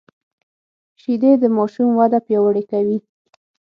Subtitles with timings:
[1.01, 2.97] شیدې د ماشوم وده پیاوړې کوي